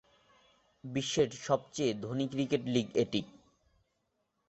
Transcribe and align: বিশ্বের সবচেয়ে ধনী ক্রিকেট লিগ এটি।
বিশ্বের 0.83 1.29
সবচেয়ে 1.45 1.91
ধনী 2.03 2.25
ক্রিকেট 2.33 2.63
লিগ 2.67 2.87
এটি। 2.95 3.21